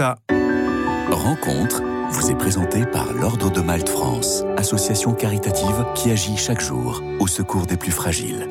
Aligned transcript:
ça. 0.00 0.16
Rencontre 1.10 1.82
vous 2.10 2.30
est 2.30 2.34
présentée 2.34 2.86
par 2.86 3.12
l'Ordre 3.12 3.52
de 3.52 3.60
Malte 3.60 3.90
France, 3.90 4.44
association 4.56 5.12
caritative 5.12 5.84
qui 5.94 6.10
agit 6.10 6.38
chaque 6.38 6.62
jour 6.62 7.02
au 7.18 7.26
secours 7.26 7.66
des 7.66 7.76
plus 7.76 7.90
fragiles. 7.90 8.48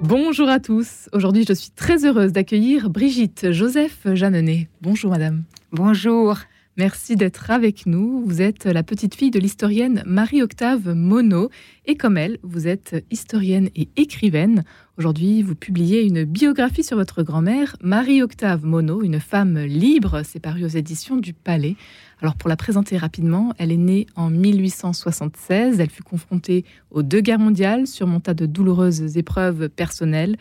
Bonjour 0.00 0.48
à 0.48 0.60
tous. 0.60 1.10
Aujourd'hui, 1.12 1.44
je 1.46 1.52
suis 1.52 1.70
très 1.70 2.06
heureuse 2.06 2.32
d'accueillir 2.32 2.88
Brigitte 2.88 3.52
Joseph 3.52 4.06
Jeannenet. 4.06 4.68
Bonjour 4.80 5.10
madame. 5.10 5.44
Bonjour. 5.70 6.38
Merci 6.76 7.14
d'être 7.14 7.52
avec 7.52 7.86
nous. 7.86 8.24
Vous 8.26 8.42
êtes 8.42 8.64
la 8.64 8.82
petite 8.82 9.14
fille 9.14 9.30
de 9.30 9.38
l'historienne 9.38 10.02
Marie-Octave 10.06 10.92
Monod 10.92 11.48
et 11.86 11.94
comme 11.94 12.16
elle, 12.16 12.38
vous 12.42 12.66
êtes 12.66 13.06
historienne 13.12 13.68
et 13.76 13.88
écrivaine. 13.94 14.64
Aujourd'hui, 14.98 15.42
vous 15.42 15.54
publiez 15.54 16.02
une 16.02 16.24
biographie 16.24 16.82
sur 16.82 16.96
votre 16.96 17.22
grand-mère, 17.22 17.76
Marie-Octave 17.80 18.64
Monod, 18.64 19.04
une 19.04 19.20
femme 19.20 19.56
libre. 19.56 20.22
C'est 20.24 20.40
paru 20.40 20.64
aux 20.64 20.68
éditions 20.68 21.16
du 21.16 21.32
Palais. 21.32 21.76
Alors 22.20 22.34
pour 22.34 22.48
la 22.48 22.56
présenter 22.56 22.96
rapidement, 22.96 23.54
elle 23.58 23.70
est 23.70 23.76
née 23.76 24.06
en 24.16 24.28
1876. 24.28 25.78
Elle 25.78 25.90
fut 25.90 26.02
confrontée 26.02 26.64
aux 26.90 27.04
deux 27.04 27.20
guerres 27.20 27.38
mondiales, 27.38 27.86
surmonta 27.86 28.34
de 28.34 28.46
douloureuses 28.46 29.16
épreuves 29.16 29.68
personnelles. 29.68 30.36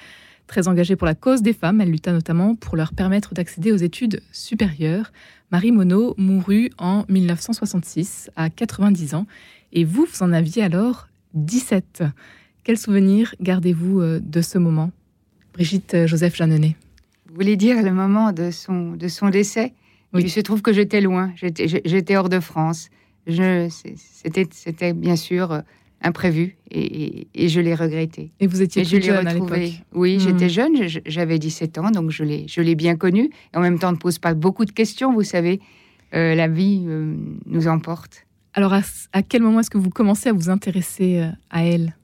Très 0.54 0.68
engagée 0.68 0.96
pour 0.96 1.08
la 1.08 1.16
cause 1.16 1.42
des 1.42 1.52
femmes, 1.52 1.82
elle 1.82 1.90
lutta 1.90 2.12
notamment 2.12 2.54
pour 2.54 2.76
leur 2.76 2.94
permettre 2.94 3.34
d'accéder 3.34 3.72
aux 3.72 3.78
études 3.78 4.22
supérieures. 4.32 5.12
Marie 5.52 5.72
Monod 5.72 6.14
mourut 6.20 6.70
en 6.78 7.06
1966 7.10 8.30
à 8.36 8.52
90 8.52 9.16
ans 9.16 9.26
et 9.72 9.84
vous, 9.84 10.06
vous 10.06 10.22
en 10.22 10.32
aviez 10.32 10.62
alors 10.62 11.08
17. 11.34 12.04
Quel 12.64 12.78
souvenir 12.78 13.34
gardez-vous 13.42 14.00
euh, 14.02 14.20
de 14.20 14.42
ce 14.42 14.60
moment? 14.60 14.92
Brigitte 15.56 15.96
euh, 15.96 16.06
Joseph 16.06 16.36
Jeannenet. 16.36 16.76
Vous 17.30 17.34
voulez 17.34 17.58
dire 17.58 17.82
le 17.82 17.92
moment 17.92 18.32
de 18.32 18.52
son, 18.52 18.92
de 18.92 19.08
son 19.08 19.30
décès? 19.30 19.74
Oui. 20.14 20.22
Il 20.22 20.30
se 20.30 20.40
trouve 20.40 20.62
que 20.62 20.72
j'étais 20.72 21.02
loin, 21.02 21.34
j'étais 21.36 22.16
hors 22.16 22.30
de 22.30 22.40
France. 22.40 22.90
C'était 23.28 24.94
bien 24.94 25.16
sûr 25.16 25.52
euh, 25.52 25.62
imprévu 26.04 26.58
et, 26.70 27.28
et, 27.34 27.48
je 27.50 27.60
l'ai 27.62 27.74
regretté. 27.74 28.32
Et 28.40 28.48
vous 28.48 28.62
étiez 28.62 28.84
jeune 28.84 29.26
à 29.26 29.34
l'époque 29.34 29.58
Oui, 29.94 30.18
mmh. 30.18 30.20
j'étais 30.20 30.50
jeune, 30.50 30.74
j'avais 31.06 31.40
17 31.40 31.78
ans, 31.78 31.92
donc 31.92 32.12
je 32.12 32.24
l'ai 32.24 32.76
bien 32.76 32.96
connu. 32.96 33.30
Et 33.54 33.58
en 33.58 33.62
même 33.62 33.80
temps, 33.80 33.90
on 33.90 33.94
ne 33.94 33.98
pose 33.98 34.20
pas 34.20 34.34
beaucoup 34.34 34.66
de 34.66 34.72
questions, 34.72 35.14
vous 35.14 35.24
savez, 35.24 35.62
euh, 36.14 36.36
la 36.36 36.48
vie 36.48 36.84
euh, 36.86 37.16
nous 37.46 37.68
emporte. 37.68 38.26
Alors, 38.54 38.74
à, 38.74 38.82
à 39.14 39.24
quel 39.24 39.42
moment 39.42 39.62
est-ce 39.62 39.70
que 39.70 39.78
vous 39.78 39.90
commencez 39.90 40.30
à 40.30 40.34
vous 40.34 40.50
intéresser 40.50 41.20
euh, 41.20 41.30
à 41.50 41.64
elle? 41.64 41.96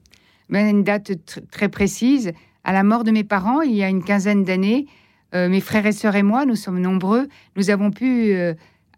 Ben, 0.48 0.68
Une 0.68 0.82
date 0.82 1.12
très 1.50 1.68
précise. 1.68 2.32
À 2.64 2.72
la 2.72 2.82
mort 2.82 3.04
de 3.04 3.10
mes 3.10 3.24
parents, 3.24 3.60
il 3.60 3.74
y 3.74 3.82
a 3.82 3.88
une 3.88 4.02
quinzaine 4.02 4.44
d'années, 4.44 4.86
euh, 5.34 5.48
mes 5.48 5.60
frères 5.60 5.86
et 5.86 5.92
sœurs 5.92 6.16
et 6.16 6.22
moi, 6.22 6.44
nous 6.44 6.56
sommes 6.56 6.80
nombreux, 6.80 7.28
nous 7.56 7.70
avons 7.70 7.90
pu 7.90 8.34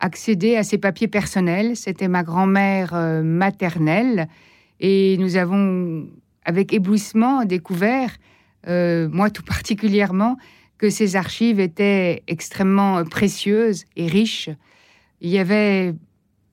accéder 0.01 0.57
à 0.57 0.63
ses 0.63 0.79
papiers 0.79 1.09
personnels. 1.09 1.77
C'était 1.77 2.09
ma 2.09 2.23
grand-mère 2.23 2.95
maternelle 3.23 4.29
et 4.83 5.17
nous 5.17 5.37
avons, 5.37 6.07
avec 6.45 6.75
éblouissement, 6.75 7.47
découvert, 7.47 8.11
moi 8.67 9.31
tout 9.31 9.43
particulièrement, 9.47 10.37
que 10.77 10.91
ces 10.91 11.17
archives 11.17 11.61
étaient 11.61 12.23
extrêmement 12.27 13.03
précieuses 13.05 13.85
et 13.97 14.07
riches. 14.09 14.51
Il 15.23 15.31
y 15.31 15.39
avait 15.39 15.95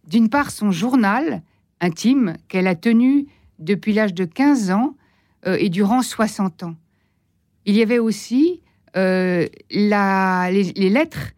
d'une 0.08 0.30
part 0.30 0.52
son 0.52 0.72
journal 0.72 1.42
intime 1.82 2.38
qu'elle 2.48 2.68
a 2.68 2.76
tenu 2.76 3.26
depuis 3.58 3.92
l'âge 3.92 4.14
de 4.14 4.24
15 4.24 4.72
ans 4.72 4.96
et 5.46 5.70
durant 5.70 6.02
60 6.02 6.64
ans. 6.64 6.76
Il 7.66 7.76
y 7.76 7.82
avait 7.82 8.00
aussi 8.00 8.62
euh, 8.98 9.48
les, 9.70 10.90
lettres 10.90 11.34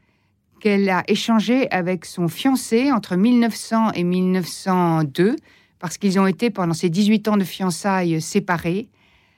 qu'elle 0.60 0.90
a 0.90 1.04
échangées 1.08 1.70
avec 1.72 2.06
son 2.06 2.28
fiancé 2.28 2.92
entre 2.92 3.16
1900 3.16 3.92
et 3.94 4.04
1902, 4.04 5.36
parce 5.82 5.98
qu'ils 5.98 6.20
ont 6.20 6.28
été 6.28 6.52
pendant 6.52 6.76
ces 6.76 6.90
18 6.90 7.28
ans 7.28 7.38
de 7.38 7.44
fiançailles 7.44 8.22
séparés. 8.22 8.88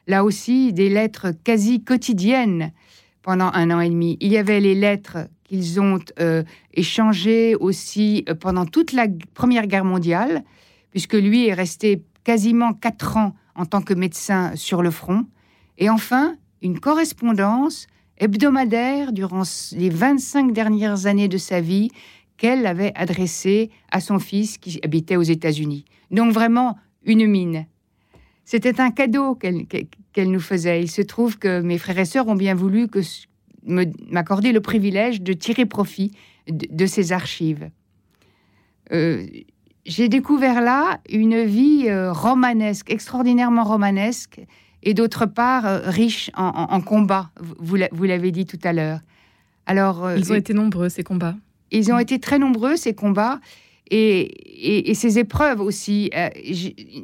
Là 0.07 0.25
aussi, 0.25 0.73
des 0.73 0.89
lettres 0.89 1.27
quasi 1.43 1.81
quotidiennes 1.83 2.73
pendant 3.21 3.49
un 3.53 3.71
an 3.71 3.79
et 3.79 3.89
demi. 3.89 4.17
Il 4.19 4.33
y 4.33 4.37
avait 4.37 4.59
les 4.59 4.75
lettres 4.75 5.29
qu'ils 5.45 5.79
ont 5.79 5.99
euh, 6.19 6.43
échangées 6.73 7.55
aussi 7.55 8.25
euh, 8.27 8.35
pendant 8.35 8.65
toute 8.65 8.91
la 8.91 9.07
Première 9.33 9.67
Guerre 9.67 9.85
mondiale, 9.85 10.43
puisque 10.91 11.13
lui 11.13 11.47
est 11.47 11.53
resté 11.53 12.03
quasiment 12.25 12.73
quatre 12.73 13.15
ans 13.15 13.33
en 13.55 13.65
tant 13.65 13.81
que 13.81 13.93
médecin 13.93 14.53
sur 14.55 14.83
le 14.83 14.91
front. 14.91 15.25
Et 15.77 15.89
enfin, 15.89 16.35
une 16.61 16.81
correspondance 16.81 17.87
hebdomadaire 18.17 19.13
durant 19.13 19.43
les 19.71 19.89
25 19.89 20.51
dernières 20.51 21.05
années 21.05 21.29
de 21.29 21.37
sa 21.37 21.61
vie 21.61 21.89
qu'elle 22.43 22.65
avait 22.65 22.91
adressé 22.95 23.69
à 23.89 24.01
son 24.01 24.19
fils 24.19 24.57
qui 24.57 24.77
habitait 24.83 25.15
aux 25.15 25.21
États-Unis. 25.21 25.85
Donc 26.11 26.33
vraiment 26.33 26.77
une 27.05 27.25
mine. 27.25 27.67
C'était 28.43 28.81
un 28.81 28.91
cadeau 28.91 29.35
qu'elle 29.35 30.29
nous 30.29 30.41
faisait. 30.41 30.81
Il 30.81 30.91
se 30.91 31.01
trouve 31.01 31.39
que 31.39 31.61
mes 31.61 31.77
frères 31.77 31.99
et 31.99 32.03
sœurs 32.03 32.27
ont 32.27 32.35
bien 32.35 32.53
voulu 32.53 32.89
m'accorder 33.65 34.51
le 34.51 34.59
privilège 34.59 35.21
de 35.21 35.31
tirer 35.31 35.65
profit 35.65 36.11
de, 36.49 36.85
ces 36.85 37.13
archives. 37.13 37.69
Euh, 38.91 39.25
j'ai 39.85 40.09
découvert 40.09 40.59
là 40.59 40.99
une 41.09 41.45
vie 41.45 41.85
euh, 41.87 42.11
romanesque, 42.11 42.91
extraordinairement 42.91 43.63
romanesque, 43.63 44.41
et 44.81 44.93
d'autre 44.93 45.27
part 45.27 45.65
euh, 45.65 45.79
riche 45.85 46.29
en, 46.35 46.47
en, 46.49 46.81
combats, 46.81 47.31
vous 47.37 48.03
l'avez 48.03 48.31
dit 48.31 48.45
tout 48.45 48.59
à 48.65 48.73
l'heure. 48.73 48.99
Alors, 49.65 50.11
ils 50.11 50.29
ont 50.33 50.35
été 50.35 50.53
nombreux, 50.53 50.89
ces 50.89 51.03
combats. 51.03 51.35
Ils 51.73 51.91
ont 51.91 51.99
été 51.99 52.19
très 52.19 52.39
nombreux, 52.39 52.75
ces 52.75 52.93
combats, 52.93 53.39
et, 53.89 54.93
ces 54.93 55.19
épreuves 55.19 55.59
aussi. 55.59 56.09
Euh, 56.15 56.29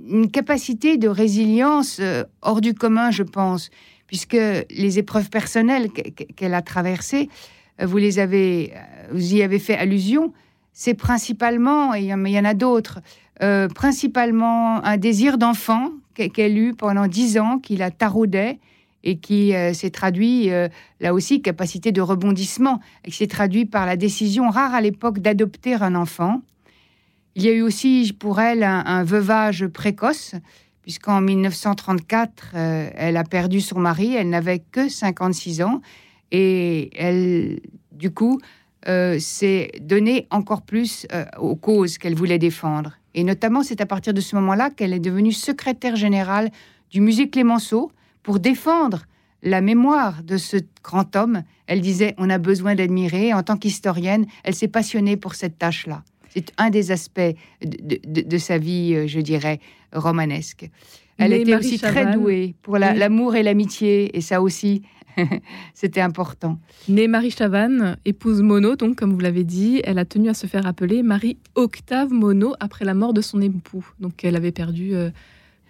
une 0.10 0.32
capacité 0.32 0.98
de 0.98 1.08
résilience 1.08 2.00
hors 2.42 2.62
du 2.62 2.74
commun, 2.74 3.12
je 3.12 3.24
pense, 3.24 3.70
puisque 4.08 4.38
les 4.70 5.00
épreuves 5.00 5.30
personnelles 5.30 5.90
qu'elle 5.92 6.54
a 6.54 6.62
traversées, 6.62 7.30
vous 7.82 7.98
les 7.98 8.20
avez, 8.20 8.74
vous 9.12 9.36
y 9.36 9.44
avez 9.44 9.60
fait 9.60 9.78
allusion, 9.78 10.34
c'est 10.72 10.94
principalement, 10.94 11.94
et 11.94 12.02
il 12.02 12.06
y 12.06 12.40
en 12.40 12.46
a 12.46 12.54
d'autres, 12.54 13.00
principalement 13.76 14.84
un 14.84 14.98
désir 14.98 15.38
d'enfant 15.38 15.92
qu'elle 16.14 16.58
eut 16.58 16.74
pendant 16.74 17.08
dix 17.08 17.38
ans, 17.38 17.60
qui 17.60 17.76
la 17.76 17.92
taraudait 17.92 18.60
et 19.04 19.18
qui 19.18 19.56
euh, 19.56 19.74
s'est 19.74 19.90
traduit, 19.90 20.52
euh, 20.52 20.68
là 21.00 21.14
aussi, 21.14 21.42
capacité 21.42 21.92
de 21.92 22.02
rebondissement, 22.02 22.80
et 23.06 23.12
qui 23.12 23.18
s'est 23.18 23.28
traduit 23.28 23.66
par 23.66 23.86
la 23.86 23.96
décision 23.96 24.50
rare 24.50 24.74
à 24.74 24.82
l'époque 24.82 25.20
d'adopter 25.20 25.76
un 25.76 25.96
enfant. 25.96 26.42
Il 27.36 27.44
y 27.44 27.50
a 27.50 27.54
eu 27.54 27.62
aussi 27.62 28.14
pour 28.18 28.42
elle 28.42 28.64
un, 28.64 29.04
veuvage 29.04 29.68
précoce, 29.68 30.36
puisqu'en 30.82 31.22
1934, 31.22 32.52
euh, 32.56 32.90
elle 32.96 33.18
a 33.18 33.24
perdu 33.24 33.62
son 33.62 33.80
mari, 33.80 34.16
elle 34.16 34.30
n'avait 34.30 34.60
que 34.60 34.90
56 34.90 35.62
ans, 35.62 35.82
et 36.32 36.90
elle, 36.98 37.62
du 37.92 38.12
coup, 38.12 38.40
s'est 38.86 39.72
donnée 39.82 40.28
encore 40.32 40.62
plus 40.62 41.06
aux 41.38 41.56
causes 41.56 41.98
qu'elle 41.98 42.16
voulait 42.16 42.38
défendre. 42.38 42.94
Et 43.14 43.24
notamment, 43.24 43.64
c'est 43.64 43.82
à 43.82 43.86
partir 43.86 44.14
de 44.14 44.22
ce 44.22 44.36
moment-là 44.36 44.70
qu'elle 44.70 44.94
est 44.94 45.00
devenue 45.00 45.32
secrétaire 45.32 45.96
générale 45.96 46.52
du 46.92 47.02
musée 47.02 47.30
Clémenceau 47.30 47.92
pour 48.24 48.40
défendre 48.40 49.04
la 49.42 49.62
mémoire 49.62 50.24
de 50.24 50.38
ce 50.38 50.58
grand 50.84 51.16
homme. 51.16 51.44
Elle 51.68 51.82
disait 51.82 52.16
on 52.18 52.30
a 52.30 52.38
besoin 52.38 52.76
d'admirer. 52.76 53.34
En 53.34 53.44
tant 53.44 53.58
qu'historienne, 53.58 54.26
elle 54.44 54.56
s'est 54.56 54.68
passionnée 54.68 55.18
pour 55.18 55.36
cette 55.36 55.58
tâche-là. 55.58 56.04
C'est 56.30 56.52
un 56.58 56.70
des 56.70 56.92
aspects 56.92 57.20
de, 57.64 58.38
sa 58.38 58.58
vie, 58.60 58.94
euh, 58.94 59.08
je 59.08 59.20
dirais, 59.20 59.60
romanesque. 59.94 60.70
Elle 61.18 61.34
était 61.34 61.56
aussi 61.56 61.80
très 61.80 62.14
douée 62.14 62.56
pour 62.62 62.78
l'amour 62.78 63.36
et 63.36 63.44
l'amitié, 63.44 64.16
et 64.16 64.22
ça 64.22 64.42
aussi, 64.42 64.84
C'était 65.74 66.02
important. 66.02 66.60
Née 66.88 67.08
Marie 67.08 67.32
Chavannes, 67.32 67.98
épouse 68.06 68.42
Monod, 68.42 68.80
donc 68.80 68.96
comme 68.96 69.14
vous 69.14 69.20
l'avez 69.20 69.44
dit, 69.44 69.82
elle 69.84 70.00
a 70.00 70.06
tenu 70.06 70.30
à 70.30 70.34
se 70.34 70.48
faire 70.48 70.68
appeler 70.68 71.04
Marie 71.04 71.38
Octave 71.56 72.12
Monod 72.12 72.56
après 72.60 72.86
la 72.86 72.94
mort 72.94 73.14
de 73.14 73.22
son 73.22 73.42
époux. 73.42 73.86
Donc 74.00 74.24
elle 74.24 74.36
avait 74.36 74.52
perdu. 74.52 74.96
Euh, 74.96 75.10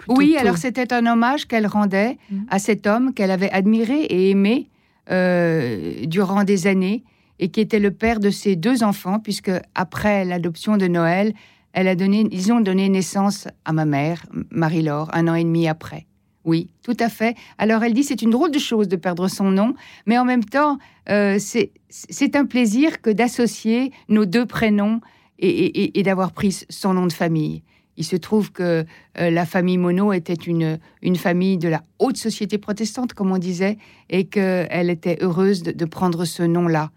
oui, 0.08 0.38
alors 0.38 0.58
c'était 0.58 0.94
un 0.94 1.06
hommage 1.06 1.46
qu'elle 1.46 1.68
rendait 1.68 2.18
mmh. 2.32 2.38
à 2.50 2.60
cet 2.60 2.88
homme 2.88 3.14
qu'elle 3.14 3.32
avait 3.32 3.52
admiré 3.52 4.02
et 4.04 4.30
aimé 4.30 4.70
euh, 5.12 6.06
durant 6.06 6.44
des 6.44 6.68
années 6.68 7.04
et 7.40 7.50
qui 7.50 7.62
était 7.62 7.80
le 7.80 7.92
père 7.92 8.20
de 8.20 8.30
ses 8.30 8.56
deux 8.56 8.84
enfants, 8.84 9.20
puisque 9.20 9.52
après 9.74 10.26
l'adoption 10.26 10.78
de 10.78 10.88
Noël, 10.88 11.34
elle 11.74 11.88
a 11.88 11.96
donné, 11.96 12.28
ils 12.32 12.52
ont 12.52 12.60
donné 12.60 12.90
naissance 12.90 13.48
à 13.66 13.74
ma 13.74 13.86
mère, 13.86 14.26
Marie-Laure, 14.52 15.10
un 15.14 15.28
an 15.28 15.36
et 15.36 15.44
demi 15.44 15.68
après. 15.68 16.06
Oui, 16.46 16.70
tout 16.84 16.98
à 17.00 17.10
fait. 17.10 17.36
Alors 17.58 17.84
elle 17.84 17.94
dit 17.94 18.04
c'est 18.04 18.22
une 18.22 18.32
drôle 18.32 18.52
de 18.52 18.60
chose 18.60 18.88
de 18.88 18.96
perdre 18.96 19.28
son 19.28 19.52
nom, 19.52 19.74
mais 20.06 20.18
en 20.18 20.26
même 20.26 20.44
temps 20.44 20.78
euh, 21.10 21.38
c'est 21.40 22.36
un 22.36 22.46
plaisir 22.46 23.02
que 23.02 23.10
d'associer 23.10 23.92
nos 24.08 24.26
deux 24.26 24.46
prénoms 24.46 25.02
et, 25.38 26.04
d'avoir 26.04 26.32
pris 26.32 26.66
son 26.70 26.94
nom 26.94 27.08
de 27.08 27.14
famille. 27.14 27.64
Il 28.00 28.06
se 28.06 28.16
trouve 28.16 28.52
que 28.54 28.86
euh, 29.20 29.30
la 29.30 29.46
famille 29.46 29.78
Monod 29.78 30.16
était 30.16 30.34
une, 30.34 30.80
une 31.02 31.18
famille 31.18 31.58
de 31.58 31.68
la 31.68 31.84
haute 32.00 32.16
société 32.18 32.58
protestante, 32.58 33.14
comme 33.14 33.32
on 33.32 33.38
disait, 33.38 33.78
et 34.10 34.24
qu'elle 34.26 34.90
était 34.90 35.18
heureuse 35.22 35.62
de, 35.62 35.86
prendre 35.86 36.24
ce 36.24 36.42
nom-là. 36.44 36.92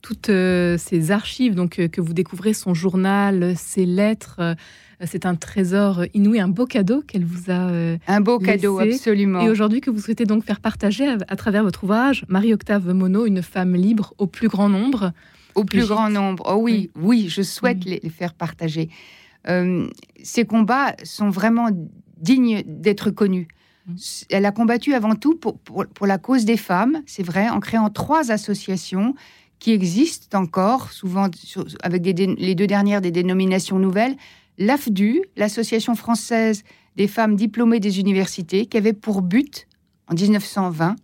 toutes 0.00 0.30
ces 0.30 1.10
archives 1.10 1.54
donc 1.54 1.86
que 1.88 2.00
vous 2.00 2.14
découvrez, 2.14 2.54
son 2.54 2.74
journal, 2.74 3.54
ses 3.56 3.84
lettres. 3.84 4.56
C'est 5.04 5.26
un 5.26 5.34
trésor 5.34 6.04
inouï, 6.14 6.40
un 6.40 6.48
beau 6.48 6.64
cadeau 6.64 7.02
qu'elle 7.02 7.24
vous 7.24 7.50
a 7.50 7.70
Un 8.06 8.20
beau 8.20 8.38
cadeau, 8.38 8.78
absolument. 8.78 9.40
Et 9.42 9.50
aujourd'hui 9.50 9.82
que 9.82 9.90
vous 9.90 10.00
souhaitez 10.00 10.24
donc 10.24 10.44
faire 10.44 10.60
partager 10.60 11.06
à, 11.28 11.36
travers 11.36 11.64
votre 11.64 11.84
ouvrage, 11.84 12.24
Marie-Octave 12.28 12.92
Monod, 12.94 13.26
une 13.26 13.42
femme 13.42 13.74
libre 13.74 14.14
au 14.16 14.26
plus 14.26 14.48
grand 14.48 14.70
nombre. 14.70 15.12
Au 15.54 15.64
plus 15.64 15.86
grand 15.86 16.08
nombre. 16.08 16.44
Oh 16.46 16.58
oui, 16.60 16.90
oui, 16.96 17.26
je 17.28 17.42
souhaite 17.42 17.84
les, 17.84 18.00
faire 18.08 18.34
partager. 18.34 18.88
Ces 19.44 20.44
combats 20.44 20.94
sont 21.04 21.30
vraiment 21.30 21.68
dignes 22.16 22.62
d'être 22.66 23.10
connus. 23.10 23.48
Mm. 23.86 23.94
Elle 24.30 24.46
a 24.46 24.52
combattu 24.52 24.94
avant 24.94 25.14
tout 25.14 25.36
pour, 25.36 25.58
pour, 25.58 26.06
la 26.06 26.18
cause 26.18 26.44
des 26.44 26.56
femmes, 26.56 27.02
c'est 27.06 27.22
vrai, 27.22 27.48
en 27.48 27.60
créant 27.60 27.90
trois 27.90 28.30
associations 28.30 29.14
qui 29.58 29.72
existent 29.72 30.40
encore, 30.40 30.92
souvent 30.92 31.28
avec 31.82 32.04
les 32.04 32.54
deux 32.54 32.66
dernières 32.66 33.00
des 33.00 33.12
dénominations 33.12 33.78
nouvelles. 33.78 34.16
L'AFDU, 34.58 35.22
l'Association 35.36 35.94
française 35.94 36.64
des 36.96 37.06
femmes 37.06 37.36
diplômées 37.36 37.80
des 37.80 38.00
universités, 38.00 38.66
qui 38.66 38.76
avait 38.76 38.92
pour 38.92 39.22
but, 39.22 39.68
en 40.08 40.14
1920, 40.14 40.96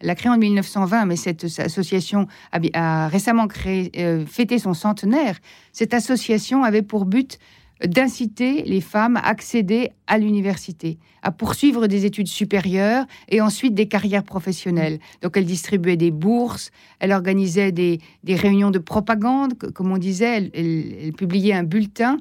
elle 0.00 0.08
l'a 0.08 0.14
créée 0.14 0.30
en 0.30 0.38
1920, 0.38 1.06
mais 1.06 1.16
cette 1.16 1.44
association 1.58 2.26
a, 2.52 3.08
récemment 3.08 3.48
créé, 3.48 3.90
euh, 3.96 4.26
fêté 4.26 4.58
son 4.58 4.74
centenaire. 4.74 5.38
Cette 5.72 5.94
association 5.94 6.64
avait 6.64 6.82
pour 6.82 7.06
but 7.06 7.38
d'inciter 7.84 8.62
les 8.62 8.80
femmes 8.80 9.16
à 9.16 9.26
accéder 9.26 9.90
à 10.06 10.18
l'université, 10.18 10.98
à 11.22 11.30
poursuivre 11.30 11.86
des 11.86 12.06
études 12.06 12.28
supérieures 12.28 13.04
et 13.28 13.40
ensuite 13.40 13.74
des 13.74 13.86
carrières 13.86 14.24
professionnelles. 14.24 14.98
Donc 15.22 15.36
elle 15.36 15.44
distribuait 15.44 15.96
des 15.96 16.10
bourses, 16.10 16.70
elle 17.00 17.12
organisait 17.12 17.72
des, 17.72 18.00
réunions 18.26 18.70
de 18.70 18.78
propagande, 18.78 19.54
comme 19.74 19.92
on 19.92 19.98
disait, 19.98 20.50
elle, 20.54 21.12
publiait 21.12 21.52
un 21.52 21.64
bulletin. 21.64 22.18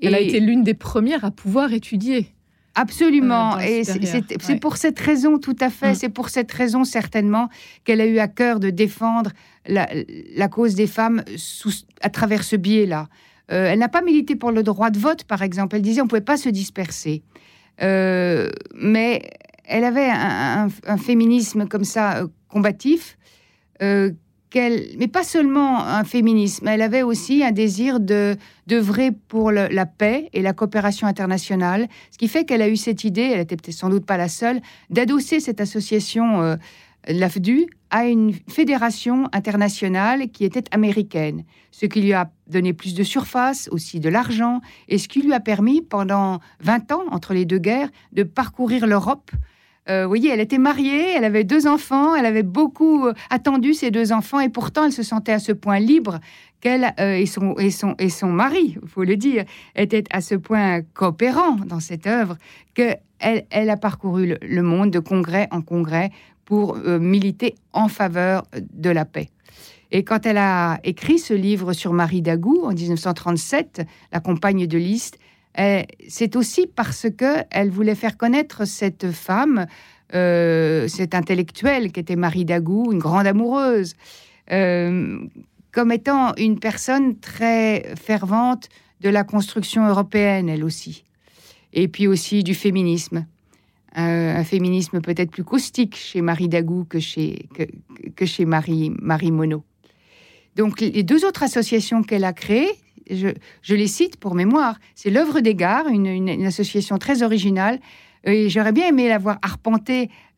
Elle 0.00 0.14
a 0.14 0.20
été 0.20 0.38
l'une 0.38 0.62
des 0.62 0.74
premières 0.74 1.24
à 1.24 1.30
pouvoir 1.30 1.72
étudier. 1.72 2.28
Absolument. 2.74 3.56
Euh, 3.56 3.60
et 3.60 3.84
c'est 3.84 4.60
pour 4.60 4.76
cette 4.76 4.98
raison, 4.98 5.38
tout 5.38 5.56
à 5.60 5.70
fait, 5.70 5.92
mm. 5.92 5.94
c'est 5.94 6.08
pour 6.08 6.28
cette 6.28 6.50
raison 6.50 6.84
certainement 6.84 7.48
qu'elle 7.84 8.00
a 8.00 8.06
eu 8.06 8.18
à 8.18 8.28
cœur 8.28 8.58
de 8.60 8.70
défendre 8.70 9.30
la, 9.66 10.48
cause 10.48 10.74
des 10.74 10.86
femmes 10.86 11.22
à 12.02 12.10
travers 12.10 12.44
ce 12.44 12.56
biais-là. 12.56 13.08
Euh, 13.52 13.66
elle 13.70 13.78
n'a 13.78 13.88
pas 13.88 14.02
milité 14.02 14.36
pour 14.36 14.52
le 14.52 14.62
droit 14.62 14.90
de 14.90 14.98
vote, 14.98 15.24
par 15.24 15.42
exemple. 15.42 15.76
Elle 15.76 15.82
disait 15.82 16.00
on 16.00 16.04
ne 16.04 16.08
pouvait 16.08 16.20
pas 16.20 16.36
se 16.36 16.48
disperser. 16.48 17.22
Euh, 17.82 18.50
mais 18.74 19.22
elle 19.64 19.84
avait 19.84 20.08
un, 20.10 20.68
féminisme 20.98 21.66
comme 21.66 21.84
ça 21.84 22.18
euh, 22.18 22.26
combatif, 22.48 23.18
mais 23.80 25.08
pas 25.12 25.24
seulement 25.24 25.84
un 25.84 26.04
féminisme. 26.04 26.68
Elle 26.68 26.82
avait 26.82 27.02
aussi 27.02 27.42
un 27.42 27.50
désir 27.50 28.00
de 28.00 28.36
d'œuvrer 28.66 29.10
pour 29.10 29.50
la 29.50 29.86
paix 29.86 30.30
et 30.32 30.40
la 30.40 30.54
coopération 30.54 31.06
internationale, 31.06 31.88
ce 32.10 32.16
qui 32.16 32.28
fait 32.28 32.44
qu'elle 32.44 32.62
a 32.62 32.68
eu 32.68 32.76
cette 32.76 33.04
idée. 33.04 33.22
Elle 33.22 33.40
était 33.40 33.56
peut-être 33.56 33.74
sans 33.74 33.90
doute 33.90 34.06
pas 34.06 34.16
la 34.16 34.28
seule 34.28 34.60
d'adosser 34.90 35.40
cette 35.40 35.60
association 35.60 36.56
l'AFDU 37.08 37.66
à 37.90 38.06
une 38.06 38.32
fédération 38.48 39.28
internationale 39.32 40.28
qui 40.30 40.44
était 40.44 40.64
américaine, 40.70 41.44
ce 41.70 41.86
qui 41.86 42.00
lui 42.00 42.12
a 42.12 42.30
donné 42.48 42.72
plus 42.72 42.94
de 42.94 43.02
surface, 43.02 43.68
aussi 43.70 44.00
de 44.00 44.08
l'argent, 44.08 44.60
et 44.88 44.98
ce 44.98 45.08
qui 45.08 45.22
lui 45.22 45.32
a 45.32 45.40
permis, 45.40 45.80
pendant 45.82 46.40
20 46.60 46.92
ans, 46.92 47.04
entre 47.10 47.34
les 47.34 47.44
deux 47.44 47.58
guerres, 47.58 47.90
de 48.12 48.22
parcourir 48.22 48.86
l'Europe. 48.86 49.30
Euh, 49.88 50.04
vous 50.04 50.08
voyez, 50.08 50.30
elle 50.30 50.40
était 50.40 50.58
mariée, 50.58 51.12
elle 51.14 51.24
avait 51.24 51.44
deux 51.44 51.66
enfants, 51.66 52.14
elle 52.14 52.24
avait 52.24 52.42
beaucoup 52.42 53.06
euh, 53.06 53.12
attendu 53.28 53.74
ses 53.74 53.90
deux 53.90 54.12
enfants, 54.12 54.40
et 54.40 54.48
pourtant 54.48 54.86
elle 54.86 54.92
se 54.92 55.02
sentait 55.02 55.32
à 55.32 55.38
ce 55.38 55.52
point 55.52 55.78
libre 55.78 56.20
qu'elle 56.62 56.94
euh, 56.98 57.16
et, 57.16 57.26
son, 57.26 57.54
et, 57.58 57.70
son, 57.70 57.94
et 57.98 58.08
son 58.08 58.28
mari, 58.28 58.78
il 58.82 58.88
faut 58.88 59.04
le 59.04 59.16
dire, 59.16 59.44
étaient 59.76 60.04
à 60.10 60.22
ce 60.22 60.34
point 60.34 60.80
coopérants 60.94 61.56
dans 61.66 61.80
cette 61.80 62.06
œuvre 62.06 62.38
qu'elle 62.72 62.98
elle 63.18 63.70
a 63.70 63.76
parcouru 63.76 64.36
le 64.40 64.62
monde 64.62 64.90
de 64.90 64.98
congrès 64.98 65.48
en 65.50 65.60
congrès 65.60 66.10
pour 66.44 66.76
euh, 66.76 66.98
militer 66.98 67.54
en 67.72 67.88
faveur 67.88 68.46
de 68.72 68.90
la 68.90 69.04
paix. 69.04 69.30
Et 69.90 70.02
quand 70.02 70.26
elle 70.26 70.38
a 70.38 70.80
écrit 70.84 71.18
ce 71.18 71.34
livre 71.34 71.72
sur 71.72 71.92
Marie 71.92 72.22
Dagou 72.22 72.64
en 72.64 72.72
1937, 72.72 73.82
la 74.12 74.20
compagne 74.20 74.66
de 74.66 74.78
Liszt, 74.78 75.18
c'est 76.08 76.34
aussi 76.34 76.66
parce 76.66 77.06
que 77.16 77.44
elle 77.52 77.70
voulait 77.70 77.94
faire 77.94 78.16
connaître 78.16 78.64
cette 78.64 79.12
femme, 79.12 79.66
euh, 80.14 80.86
cette 80.86 81.14
intellectuelle 81.14 81.90
qui 81.90 82.00
était 82.00 82.16
Marie 82.16 82.44
Dagou, 82.44 82.92
une 82.92 82.98
grande 82.98 83.26
amoureuse, 83.26 83.94
euh, 84.52 85.18
comme 85.72 85.92
étant 85.92 86.34
une 86.36 86.58
personne 86.58 87.18
très 87.18 87.94
fervente 88.00 88.68
de 89.00 89.08
la 89.08 89.24
construction 89.24 89.88
européenne, 89.88 90.48
elle 90.48 90.62
aussi, 90.62 91.04
et 91.72 91.88
puis 91.88 92.06
aussi 92.06 92.44
du 92.44 92.54
féminisme 92.54 93.26
un, 93.94 94.44
féminisme 94.44 95.00
peut-être 95.00 95.30
plus 95.30 95.44
caustique 95.44 95.96
chez 95.96 96.20
Marie 96.20 96.48
Dagou 96.48 96.84
que 96.84 96.98
chez, 96.98 97.48
que, 98.16 98.26
chez 98.26 98.44
Marie, 98.44 98.92
Marie 99.00 99.30
Monod. 99.30 99.62
Donc 100.56 100.80
les 100.80 101.02
deux 101.02 101.24
autres 101.24 101.42
associations 101.42 102.02
qu'elle 102.02 102.24
a 102.24 102.32
créées, 102.32 102.70
je, 103.10 103.74
les 103.74 103.86
cite 103.86 104.16
pour 104.16 104.34
mémoire, 104.34 104.78
c'est 104.94 105.10
l'œuvre 105.10 105.40
des 105.40 105.54
gares, 105.54 105.88
une, 105.88 106.46
association 106.46 106.98
très 106.98 107.22
originale. 107.22 107.80
Et 108.26 108.48
j'aurais 108.48 108.72
bien 108.72 108.88
aimé 108.88 109.08
la 109.08 109.18
voir 109.18 109.38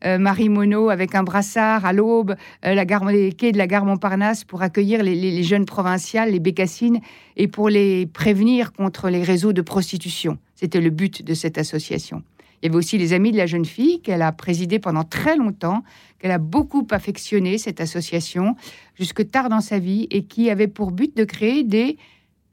euh, 0.05 0.17
Marie 0.17 0.49
Monod 0.49 0.91
avec 0.91 1.15
un 1.15 1.23
brassard 1.23 1.85
à 1.85 1.93
l'aube, 1.93 2.35
euh, 2.65 2.73
la 2.73 2.83
les 2.83 3.31
quais 3.31 3.53
de 3.53 3.57
la 3.57 3.65
gare 3.65 3.85
Montparnasse 3.85 4.43
pour 4.43 4.61
accueillir 4.61 5.03
les, 5.03 5.43
jeunes 5.43 5.65
provinciales, 5.65 6.31
les 6.31 6.41
bécassines, 6.41 6.99
et 7.37 7.47
pour 7.47 7.69
les 7.69 8.05
prévenir 8.05 8.73
contre 8.73 9.09
les 9.09 9.23
réseaux 9.23 9.53
de 9.53 9.61
prostitution. 9.61 10.37
C'était 10.55 10.81
le 10.81 10.89
but 10.89 11.23
de 11.23 11.33
cette 11.33 11.57
association. 11.57 12.23
Il 12.61 12.67
y 12.67 12.69
avait 12.69 12.77
aussi 12.77 12.97
les 12.97 13.13
Amis 13.13 13.31
de 13.31 13.37
la 13.37 13.45
jeune 13.45 13.65
fille 13.65 14.01
qu'elle 14.01 14.21
a 14.21 14.31
présidé 14.31 14.79
pendant 14.79 15.03
très 15.03 15.35
longtemps, 15.35 15.83
qu'elle 16.19 16.31
a 16.31 16.39
beaucoup 16.39 16.85
affectionné, 16.91 17.57
cette 17.57 17.81
association, 17.81 18.55
jusque 18.95 19.29
tard 19.29 19.49
dans 19.49 19.61
sa 19.61 19.79
vie, 19.79 20.07
et 20.09 20.23
qui 20.23 20.49
avait 20.49 20.67
pour 20.67 20.91
but 20.91 21.15
de 21.15 21.23
créer 21.23 21.63
des 21.63 21.97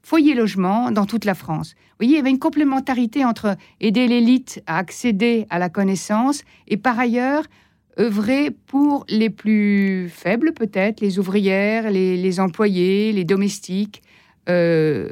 foyers 0.03 0.35
logements 0.35 0.91
dans 0.91 1.07
toute 1.07 1.25
la 1.25 1.33
France. 1.33 1.73
Vous 1.75 2.05
voyez, 2.05 2.13
il 2.13 2.17
y 2.17 2.19
avait 2.19 2.29
une 2.29 2.39
complémentarité 2.39 3.25
entre 3.25 3.57
aider 3.81 4.07
l'élite 4.07 4.61
à 4.67 4.77
accéder 4.77 5.47
à 5.49 5.57
la 5.57 5.69
connaissance 5.69 6.43
et 6.67 6.77
par 6.77 6.99
ailleurs 6.99 7.45
œuvrer 7.99 8.51
pour 8.51 9.05
les 9.09 9.29
plus 9.29 10.09
faibles 10.09 10.53
peut-être, 10.53 11.01
les 11.01 11.17
ouvrières, 11.17 11.89
les, 11.89 12.39
employés, 12.39 13.13
les 13.13 13.23
domestiques, 13.23 14.03
euh, 14.49 15.09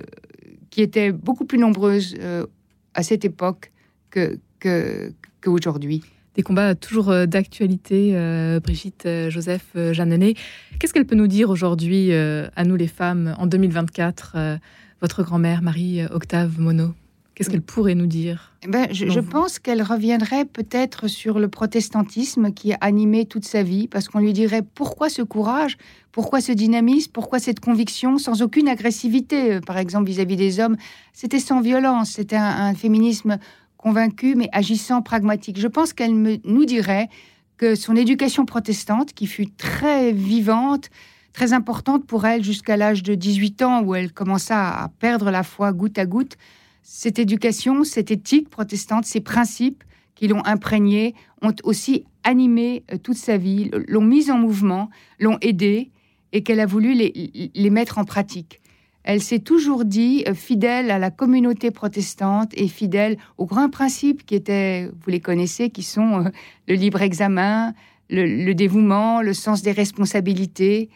qui 0.69 0.81
étaient 0.81 1.11
beaucoup 1.11 1.45
plus 1.45 1.57
nombreuses 1.57 2.15
euh, 2.19 2.45
à 2.93 3.01
cette 3.03 3.25
époque 3.25 3.71
que, 4.09 4.37
qu'aujourd'hui. 4.63 6.03
Des 6.35 6.41
combats 6.41 6.73
toujours 6.73 7.11
euh, 7.11 7.25
d'actualité, 7.27 8.11
euh, 8.15 8.59
Brigitte 8.59 9.05
euh, 9.05 9.29
Joseph 9.29 9.67
Jeannenet. 9.75 10.33
Qu'est-ce 10.79 10.93
qu'elle 10.93 11.05
peut 11.05 11.15
nous 11.15 11.27
dire 11.27 11.49
aujourd'hui, 11.49 12.11
à 12.13 12.63
nous 12.63 12.75
les 12.75 12.87
femmes, 12.87 13.35
en 13.37 13.45
2024, 13.45 14.59
votre 15.01 15.23
grand-mère 15.23 15.61
Marie-Octave 15.61 16.59
Monod? 16.59 16.93
Qu'est-ce 17.35 17.49
qu'elle 17.49 17.63
pourrait 17.63 17.95
nous 17.95 18.05
dire? 18.05 18.53
Eh 18.63 18.67
ben, 18.67 18.87
Je, 18.91 19.19
pense 19.19 19.57
qu'elle 19.57 19.81
reviendrait 19.81 20.45
peut-être 20.45 21.07
sur 21.07 21.39
le 21.39 21.47
protestantisme 21.47 22.53
qui 22.53 22.73
a 22.73 22.77
animé 22.79 23.25
toute 23.25 23.45
sa 23.45 23.63
vie, 23.63 23.87
parce 23.87 24.07
qu'on 24.07 24.19
lui 24.19 24.33
dirait 24.33 24.61
pourquoi 24.61 25.09
ce 25.09 25.23
courage, 25.23 25.77
pourquoi 26.11 26.41
ce 26.41 26.51
dynamisme, 26.51 27.11
pourquoi 27.11 27.39
cette 27.39 27.59
conviction 27.59 28.19
sans 28.19 28.43
aucune 28.43 28.67
agressivité, 28.67 29.59
par 29.61 29.79
exemple 29.79 30.07
vis-à-vis 30.07 30.35
des 30.35 30.59
hommes? 30.59 30.77
C'était 31.11 31.39
sans 31.39 31.61
violence, 31.61 32.11
c'était 32.11 32.35
un 32.35 32.75
féminisme 32.75 33.39
convaincue, 33.83 34.35
mais 34.35 34.47
agissant 34.53 35.01
pragmatique. 35.01 35.59
Je 35.59 35.67
pense 35.67 35.91
qu'elle 35.91 36.39
nous 36.45 36.65
dirait 36.65 37.09
que 37.57 37.75
son 37.75 37.97
éducation 37.97 38.45
protestante, 38.45 39.11
qui 39.11 39.27
fut 39.27 39.51
très 39.51 40.13
vivante, 40.13 40.89
très 41.33 41.51
importante 41.51 42.07
pour 42.07 42.25
elle 42.25 42.45
jusqu'à 42.45 42.77
l'âge 42.77 43.03
de 43.03 43.13
18 43.13 43.61
ans, 43.61 43.83
où 43.83 43.93
elle 43.93 44.13
commença 44.13 44.69
à 44.69 44.87
perdre 44.87 45.31
la 45.31 45.43
foi 45.43 45.73
goutte 45.73 45.99
à 45.99 46.05
goutte, 46.05 46.37
cette 46.81 47.19
éducation, 47.19 47.83
cette 47.83 48.09
éthique 48.09 48.49
protestante, 48.49 49.03
ces 49.03 49.19
principes 49.19 49.83
qui 50.15 50.29
l'ont 50.29 50.45
imprégnée, 50.45 51.13
ont 51.41 51.55
aussi 51.63 52.05
animé 52.23 52.85
euh, 52.93 52.97
toute 52.97 53.17
sa 53.17 53.35
vie, 53.35 53.69
l'ont 53.89 54.01
mise 54.01 54.31
en 54.31 54.37
mouvement, 54.37 54.89
l'ont 55.19 55.37
aidée, 55.41 55.91
et 56.31 56.41
qu'elle 56.41 56.61
a 56.61 56.65
voulu 56.65 56.93
les, 56.93 57.51
les 57.53 57.69
mettre 57.69 57.97
en 57.97 58.05
pratique 58.05 58.61
elle 59.03 59.21
s'est 59.21 59.39
toujours 59.39 59.85
dit 59.85 60.23
euh, 60.27 60.33
fidèle 60.33 60.89
à 60.89 60.97
la 60.97 61.11
communauté 61.11 61.71
protestante 61.71 62.51
et 62.55 62.67
fidèle 62.67 63.17
aux 63.37 63.45
grands 63.45 63.69
principes 63.69 64.25
qui 64.25 64.35
étaient, 64.35 64.89
vous 65.01 65.09
les 65.09 65.19
connaissez, 65.19 65.69
qui 65.69 65.83
sont 65.83 66.25
euh, 66.25 66.29
le 66.67 66.75
libre 66.75 67.01
examen, 67.01 67.73
le, 68.09 68.53
dévouement, 68.53 69.21
le 69.21 69.33
sens 69.33 69.61
des 69.61 69.71
responsabilités. 69.71 70.89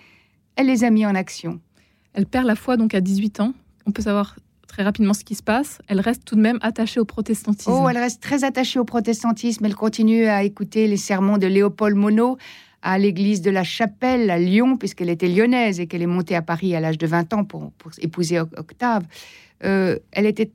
Elle 0.56 0.68
les 0.68 0.84
a 0.84 0.90
mis 0.90 1.06
en 1.06 1.16
action. 1.16 1.60
Elle 2.14 2.26
perd 2.26 2.46
la 2.46 2.56
foi 2.56 2.78
donc 2.78 2.96
à 2.96 3.02
18 3.02 3.42
ans. 3.42 3.54
On 3.86 3.92
peut 3.92 4.02
savoir 4.02 4.36
très 4.68 4.84
rapidement 4.84 5.14
ce 5.14 5.24
qui 5.24 5.36
se 5.36 5.44
passe. 5.44 5.80
Elle 5.88 6.00
reste 6.00 6.24
tout 6.26 6.36
de 6.36 6.42
même 6.42 6.60
attachée 6.62 7.00
au 7.00 7.06
protestantisme. 7.06 7.72
Oh, 7.72 7.90
elle 7.90 7.98
reste 7.98 8.22
très 8.22 8.44
attachée 8.44 8.80
au 8.80 8.86
protestantisme. 8.86 9.66
Elle 9.66 9.76
continue 9.76 10.26
à 10.26 10.44
écouter 10.44 10.88
les 10.88 10.98
sermons 10.98 11.38
de 11.38 11.48
Léopold 11.48 11.96
Monod. 11.96 12.38
À 12.82 12.98
l'église 12.98 13.42
de 13.42 13.52
la 13.52 13.64
Chapelle 13.64 14.30
à 14.30 14.38
Lyon, 14.38 14.78
puisqu'elle 14.78 15.10
était 15.10 15.28
lyonnaise 15.28 15.80
et 15.80 15.88
qu'elle 15.88 16.02
est 16.02 16.08
montée 16.08 16.36
à 16.36 16.42
Paris 16.42 16.76
à 16.76 16.80
l'âge 16.80 16.98
de 16.98 17.08
20 17.08 17.34
ans 17.34 17.44
pour, 17.44 17.72
épouser 18.00 18.40
Octave. 18.40 19.06
Euh, 19.64 19.98
elle 20.12 20.26
était. 20.26 20.52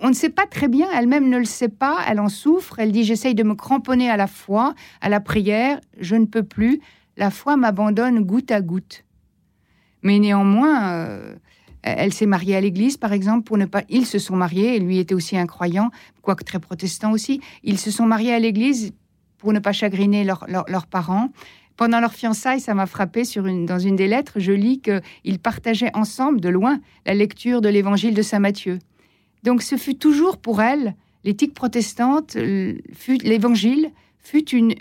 On 0.00 0.08
ne 0.08 0.14
sait 0.14 0.30
pas 0.30 0.46
très 0.46 0.68
bien, 0.68 0.86
elle-même 0.94 1.28
ne 1.28 1.38
le 1.38 1.44
sait 1.44 1.68
pas, 1.68 1.98
elle 2.08 2.20
en 2.20 2.28
souffre. 2.28 2.78
Elle 2.78 2.92
dit 2.92 3.04
J'essaye 3.04 3.34
de 3.34 3.42
me 3.42 3.54
cramponner 3.54 4.10
à 4.10 4.16
la 4.16 4.26
foi, 4.26 4.74
à 5.00 5.08
la 5.08 5.20
prière, 5.20 5.80
je 5.98 6.16
ne 6.16 6.26
peux 6.26 6.42
plus. 6.42 6.80
La 7.16 7.30
foi 7.30 7.56
m'abandonne 7.56 8.20
goutte 8.20 8.50
à 8.50 8.60
goutte. 8.60 9.04
Mais 10.02 10.18
néanmoins, 10.18 10.92
euh, 10.92 11.34
elle 11.82 12.12
s'est 12.12 12.26
mariée 12.26 12.56
à 12.56 12.60
l'église, 12.60 12.96
par 12.96 13.12
exemple, 13.12 13.44
pour 13.44 13.56
ne 13.56 13.66
pas. 13.66 13.82
Ils 13.88 14.06
se 14.06 14.18
sont 14.18 14.36
mariés, 14.36 14.76
et 14.76 14.80
lui 14.80 14.98
était 14.98 15.14
aussi 15.14 15.36
un 15.36 15.46
croyant, 15.46 15.90
quoique 16.22 16.44
très 16.44 16.58
protestant 16.58 17.12
aussi. 17.12 17.40
Ils 17.62 17.78
se 17.78 17.90
sont 17.90 18.06
mariés 18.06 18.34
à 18.34 18.38
l'église 18.38 18.92
pour 19.44 19.52
ne 19.52 19.58
pas 19.58 19.72
chagriner 19.72 20.24
leurs 20.24 20.86
parents. 20.86 21.28
Pendant 21.76 22.00
leur 22.00 22.14
fiançailles, 22.14 22.60
ça 22.60 22.72
m'a 22.72 22.86
frappé 22.86 23.24
dans 23.66 23.78
une 23.78 23.94
des 23.94 24.08
lettres, 24.08 24.40
je 24.40 24.52
lis 24.52 24.80
qu'ils 24.80 25.38
partageaient 25.38 25.94
ensemble, 25.94 26.40
de 26.40 26.48
loin, 26.48 26.80
la 27.04 27.12
lecture 27.12 27.60
de 27.60 27.68
l'évangile 27.68 28.14
de 28.14 28.22
Saint 28.22 28.38
Matthieu. 28.38 28.78
Donc 29.42 29.60
ce 29.60 29.76
fut 29.76 29.96
toujours 29.96 30.38
pour 30.38 30.62
elle, 30.62 30.94
l'éthique 31.24 31.52
protestante, 31.52 32.36
l'évangile 33.22 33.90
fut 34.18 34.48
une 34.48 34.72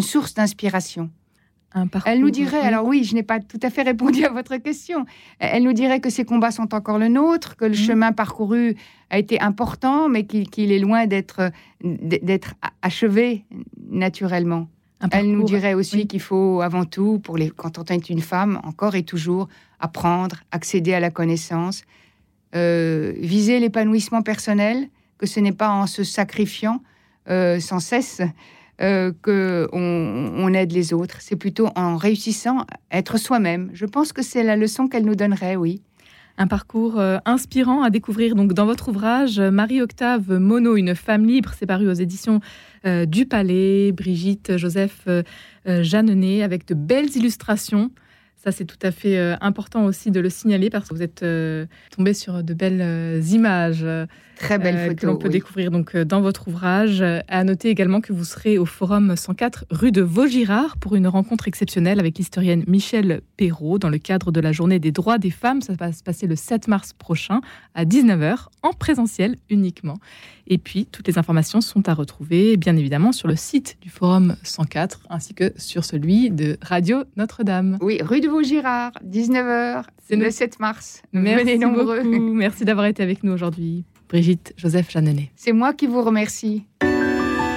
source 0.00 0.34
d'inspiration. 0.34 1.10
Elle 2.06 2.20
nous 2.20 2.30
dirait, 2.30 2.60
alors 2.60 2.86
oui, 2.86 3.04
je 3.04 3.14
n'ai 3.14 3.22
pas 3.22 3.40
tout 3.40 3.60
à 3.62 3.70
fait 3.70 3.82
répondu 3.82 4.24
à 4.24 4.30
votre 4.30 4.56
question, 4.56 5.04
elle 5.38 5.62
nous 5.62 5.74
dirait 5.74 6.00
que 6.00 6.10
ces 6.10 6.24
combats 6.24 6.50
sont 6.50 6.74
encore 6.74 6.98
le 6.98 7.08
nôtre, 7.08 7.56
que 7.56 7.66
le 7.66 7.72
mmh. 7.72 7.74
chemin 7.74 8.12
parcouru 8.12 8.74
a 9.10 9.18
été 9.18 9.40
important, 9.40 10.08
mais 10.08 10.24
qu'il 10.24 10.72
est 10.72 10.78
loin 10.78 11.06
d'être 11.06 11.50
achevé 12.82 13.44
naturellement. 13.90 14.68
Elle 15.12 15.30
nous 15.30 15.44
dirait 15.44 15.74
aussi 15.74 16.06
qu'il 16.06 16.20
faut 16.20 16.60
avant 16.60 16.84
tout, 16.84 17.20
pour 17.20 17.36
les, 17.36 17.50
quand 17.50 17.78
on 17.78 17.84
est 17.84 18.10
une 18.10 18.20
femme, 18.20 18.60
encore 18.64 18.96
et 18.96 19.04
toujours, 19.04 19.48
apprendre, 19.78 20.36
accéder 20.50 20.92
à 20.94 21.00
la 21.00 21.10
connaissance, 21.10 21.82
euh, 22.54 23.12
viser 23.18 23.60
l'épanouissement 23.60 24.22
personnel, 24.22 24.88
que 25.18 25.26
ce 25.26 25.38
n'est 25.38 25.52
pas 25.52 25.70
en 25.70 25.86
se 25.86 26.02
sacrifiant 26.02 26.82
euh, 27.28 27.60
sans 27.60 27.78
cesse 27.78 28.22
euh, 28.80 29.12
qu'on 29.22 29.68
on 29.72 30.54
aide 30.54 30.70
les 30.70 30.92
autres. 30.92 31.16
C'est 31.20 31.34
plutôt 31.34 31.68
en 31.74 31.96
réussissant 31.96 32.60
à 32.60 32.98
être 32.98 33.18
soi-même. 33.18 33.70
Je 33.72 33.86
pense 33.86 34.12
que 34.12 34.22
c'est 34.22 34.44
la 34.44 34.54
leçon 34.54 34.86
qu'elle 34.86 35.04
nous 35.04 35.16
donnerait, 35.16 35.56
oui. 35.56 35.82
Un 36.36 36.46
parcours 36.46 37.00
euh, 37.00 37.18
inspirant 37.24 37.82
à 37.82 37.90
découvrir 37.90 38.36
donc 38.36 38.52
dans 38.52 38.66
votre 38.66 38.90
ouvrage 38.90 39.40
Marie-Octave 39.40 40.32
Monod, 40.38 40.78
une 40.78 40.94
femme 40.94 41.26
libre, 41.26 41.52
c'est 41.58 41.66
paru 41.66 41.88
aux 41.88 41.94
éditions 41.94 42.38
euh, 42.86 43.04
du 43.04 43.26
Palais, 43.26 43.90
Brigitte 43.90 44.56
Joseph 44.56 45.08
Jeannenet, 45.66 46.44
avec 46.44 46.64
de 46.68 46.74
belles 46.74 47.16
illustrations. 47.16 47.90
Ça, 48.36 48.52
c'est 48.52 48.64
tout 48.64 48.78
à 48.82 48.92
fait 48.92 49.18
important 49.40 49.86
aussi 49.86 50.12
de 50.12 50.20
le 50.20 50.30
signaler 50.30 50.70
parce 50.70 50.88
que 50.88 50.94
vous 50.94 51.02
êtes 51.02 51.24
tombé 51.90 52.14
sur 52.14 52.44
de 52.44 52.54
belles 52.54 53.24
images. 53.32 53.84
Très 54.38 54.58
belles 54.58 54.78
photos. 54.78 55.00
que 55.00 55.06
l'on 55.06 55.16
peut 55.16 55.28
découvrir 55.28 55.70
donc 55.70 55.96
dans 55.96 56.20
votre 56.20 56.48
ouvrage. 56.48 57.04
À 57.28 57.44
noter 57.44 57.68
également 57.70 58.00
que 58.00 58.12
vous 58.12 58.24
serez 58.24 58.58
au 58.58 58.64
Forum 58.64 59.16
104 59.16 59.66
rue 59.70 59.92
de 59.92 60.02
Vaugirard 60.02 60.76
pour 60.78 60.94
une 60.94 61.06
rencontre 61.08 61.48
exceptionnelle 61.48 62.00
avec 62.00 62.18
l'historienne 62.18 62.64
Michel 62.66 63.20
Perrault 63.36 63.78
dans 63.78 63.88
le 63.88 63.98
cadre 63.98 64.30
de 64.32 64.40
la 64.40 64.52
journée 64.52 64.78
des 64.78 64.92
droits 64.92 65.18
des 65.18 65.30
femmes. 65.30 65.60
Ça 65.60 65.74
va 65.74 65.92
se 65.92 66.02
passer 66.02 66.26
le 66.26 66.36
7 66.36 66.68
mars 66.68 66.92
prochain 66.92 67.40
à 67.74 67.84
19h 67.84 68.46
en 68.62 68.72
présentiel 68.72 69.36
uniquement. 69.50 69.98
Et 70.46 70.58
puis, 70.58 70.86
toutes 70.86 71.06
les 71.06 71.18
informations 71.18 71.60
sont 71.60 71.88
à 71.88 71.94
retrouver, 71.94 72.56
bien 72.56 72.76
évidemment, 72.76 73.12
sur 73.12 73.28
le 73.28 73.36
site 73.36 73.76
du 73.82 73.90
Forum 73.90 74.36
104 74.42 75.02
ainsi 75.10 75.34
que 75.34 75.52
sur 75.56 75.84
celui 75.84 76.30
de 76.30 76.56
Radio 76.62 77.04
Notre-Dame. 77.16 77.76
Oui, 77.82 77.98
rue 78.02 78.20
de 78.20 78.28
Vaugirard, 78.28 78.92
19h, 79.06 79.84
c'est 80.06 80.16
le 80.16 80.30
7 80.30 80.58
mars. 80.58 81.02
Merci 81.12 81.58
nombreux. 81.58 82.02
Beaucoup. 82.02 82.32
Merci 82.32 82.64
d'avoir 82.64 82.86
été 82.86 83.02
avec 83.02 83.24
nous 83.24 83.32
aujourd'hui. 83.32 83.84
Brigitte 84.08 84.54
Joseph 84.56 84.90
Jeannenet. 84.90 85.30
C'est 85.36 85.52
moi 85.52 85.72
qui 85.72 85.86
vous 85.86 86.02
remercie. 86.02 86.64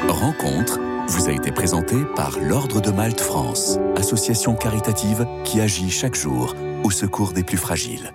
Rencontre 0.07 0.79
vous 1.07 1.27
a 1.27 1.33
été 1.33 1.51
présentée 1.51 2.03
par 2.15 2.39
l'Ordre 2.39 2.79
de 2.79 2.89
Malte 2.89 3.19
France, 3.19 3.77
association 3.97 4.55
caritative 4.55 5.27
qui 5.43 5.59
agit 5.59 5.89
chaque 5.89 6.15
jour 6.15 6.55
au 6.83 6.89
secours 6.89 7.33
des 7.33 7.43
plus 7.43 7.57
fragiles. 7.57 8.09